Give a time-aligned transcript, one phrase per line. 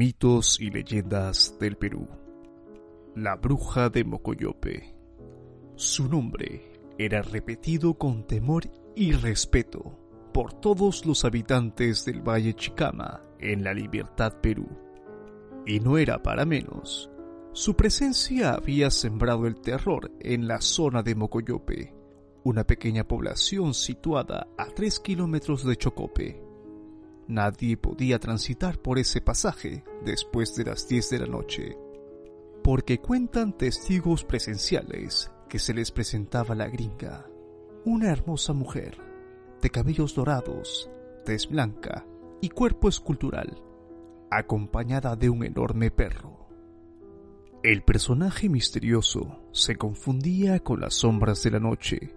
[0.00, 2.08] Mitos y leyendas del Perú.
[3.16, 4.94] La bruja de Mocoyope.
[5.74, 8.62] Su nombre era repetido con temor
[8.96, 9.98] y respeto
[10.32, 14.66] por todos los habitantes del Valle Chicama en la Libertad Perú.
[15.66, 17.10] Y no era para menos.
[17.52, 21.94] Su presencia había sembrado el terror en la zona de Mocoyope,
[22.42, 26.49] una pequeña población situada a tres kilómetros de Chocope.
[27.30, 31.78] Nadie podía transitar por ese pasaje después de las 10 de la noche,
[32.64, 37.30] porque cuentan testigos presenciales que se les presentaba la gringa,
[37.84, 38.98] una hermosa mujer,
[39.62, 40.90] de cabellos dorados,
[41.24, 42.04] tez blanca
[42.40, 43.62] y cuerpo escultural,
[44.28, 46.48] acompañada de un enorme perro.
[47.62, 52.12] El personaje misterioso se confundía con las sombras de la noche,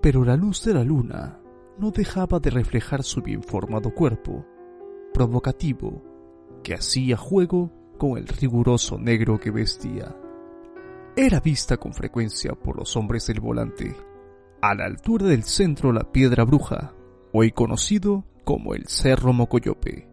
[0.00, 1.41] pero la luz de la luna
[1.82, 4.46] no dejaba de reflejar su bien formado cuerpo,
[5.12, 6.00] provocativo,
[6.62, 10.16] que hacía juego con el riguroso negro que vestía.
[11.16, 13.96] Era vista con frecuencia por los hombres del volante,
[14.60, 16.94] a la altura del centro La Piedra Bruja,
[17.32, 20.08] hoy conocido como el Cerro Mocoyope.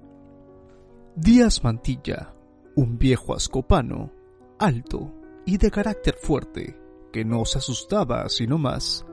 [1.16, 2.34] Díaz Mantilla,
[2.76, 4.12] un viejo ascopano,
[4.58, 5.14] alto
[5.46, 6.82] y de carácter fuerte,
[7.14, 9.06] que no se asustaba sino más,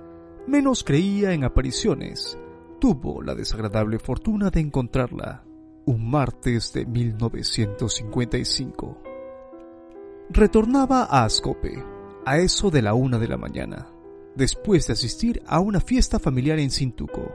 [0.47, 2.39] menos creía en apariciones,
[2.87, 5.43] tuvo la desagradable fortuna de encontrarla
[5.87, 9.03] un martes de 1955.
[10.31, 11.83] Retornaba a Ascope,
[12.25, 13.89] a eso de la una de la mañana,
[14.37, 17.35] después de asistir a una fiesta familiar en Cintuco.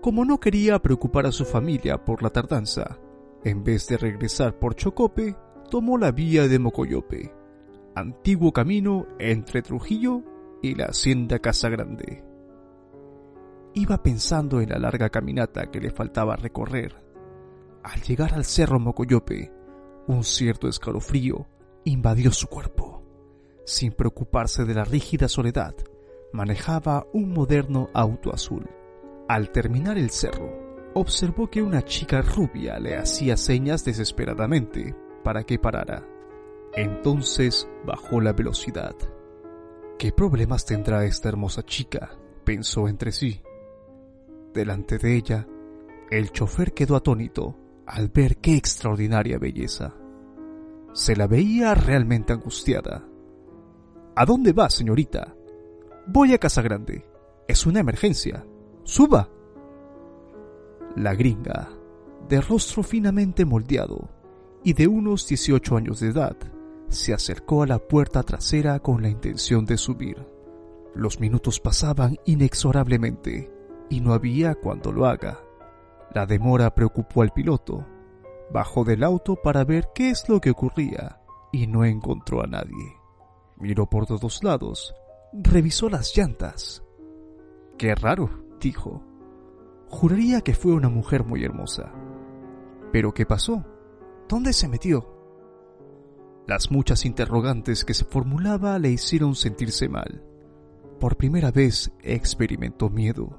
[0.00, 3.00] Como no quería preocupar a su familia por la tardanza,
[3.42, 5.34] en vez de regresar por Chocope,
[5.68, 7.34] tomó la vía de Mocoyope,
[7.96, 10.22] antiguo camino entre Trujillo
[10.62, 12.33] y la hacienda Casa Grande.
[13.76, 16.94] Iba pensando en la larga caminata que le faltaba recorrer.
[17.82, 19.52] Al llegar al cerro Mocoyope,
[20.06, 21.48] un cierto escalofrío
[21.84, 23.02] invadió su cuerpo.
[23.66, 25.74] Sin preocuparse de la rígida soledad,
[26.32, 28.64] manejaba un moderno auto azul.
[29.28, 35.58] Al terminar el cerro, observó que una chica rubia le hacía señas desesperadamente para que
[35.58, 36.06] parara.
[36.74, 38.94] Entonces bajó la velocidad.
[39.98, 42.18] ¿Qué problemas tendrá esta hermosa chica?
[42.44, 43.40] pensó entre sí.
[44.54, 45.48] Delante de ella,
[46.10, 49.94] el chofer quedó atónito al ver qué extraordinaria belleza.
[50.92, 53.04] Se la veía realmente angustiada.
[54.14, 55.34] ¿A dónde va, señorita?
[56.06, 57.04] Voy a Casa Grande.
[57.48, 58.46] Es una emergencia.
[58.84, 59.28] ¡Suba!
[60.94, 61.70] La gringa,
[62.28, 64.08] de rostro finamente moldeado
[64.62, 66.36] y de unos 18 años de edad,
[66.88, 70.24] se acercó a la puerta trasera con la intención de subir.
[70.94, 73.53] Los minutos pasaban inexorablemente
[73.88, 75.40] y no había cuando lo haga.
[76.12, 77.86] La demora preocupó al piloto.
[78.52, 81.20] Bajó del auto para ver qué es lo que ocurría
[81.52, 82.96] y no encontró a nadie.
[83.56, 84.94] Miró por todos lados,
[85.32, 86.82] revisó las llantas.
[87.78, 88.30] Qué raro,
[88.60, 89.02] dijo.
[89.88, 91.92] Juraría que fue una mujer muy hermosa.
[92.92, 93.64] ¿Pero qué pasó?
[94.28, 95.14] ¿Dónde se metió?
[96.46, 100.22] Las muchas interrogantes que se formulaba le hicieron sentirse mal.
[101.00, 103.38] Por primera vez experimentó miedo.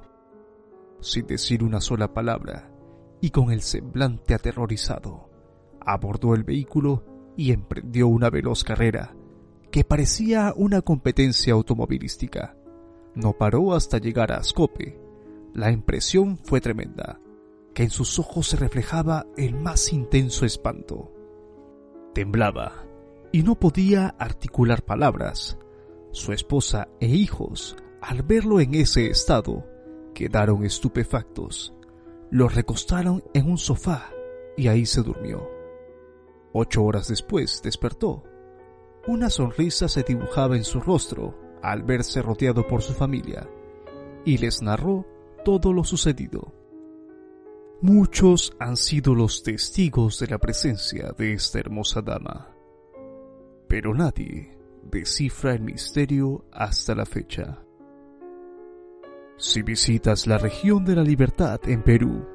[1.06, 2.68] Sin decir una sola palabra
[3.20, 5.30] y con el semblante aterrorizado,
[5.80, 7.04] abordó el vehículo
[7.36, 9.14] y emprendió una veloz carrera
[9.70, 12.56] que parecía una competencia automovilística.
[13.14, 15.00] No paró hasta llegar a Ascope.
[15.54, 17.20] La impresión fue tremenda,
[17.72, 21.12] que en sus ojos se reflejaba el más intenso espanto.
[22.14, 22.84] Temblaba
[23.30, 25.56] y no podía articular palabras.
[26.10, 29.75] Su esposa e hijos, al verlo en ese estado,
[30.16, 31.74] quedaron estupefactos.
[32.30, 34.10] Lo recostaron en un sofá
[34.56, 35.46] y ahí se durmió.
[36.52, 38.24] Ocho horas después despertó.
[39.06, 43.46] Una sonrisa se dibujaba en su rostro al verse rodeado por su familia
[44.24, 45.06] y les narró
[45.44, 46.54] todo lo sucedido.
[47.82, 52.56] Muchos han sido los testigos de la presencia de esta hermosa dama
[53.68, 57.65] pero nadie descifra el misterio hasta la fecha.
[59.38, 62.26] Si visitas la región de la libertad en Perú,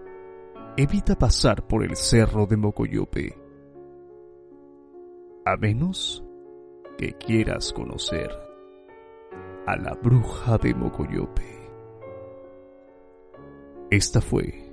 [0.78, 3.36] evita pasar por el cerro de Mocoyope,
[5.44, 6.24] a menos
[7.00, 8.30] que quieras conocer
[9.66, 11.70] a la bruja de Mocoyope.
[13.90, 14.72] Esta fue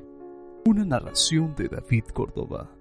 [0.67, 2.78] una narración de David Córdoba.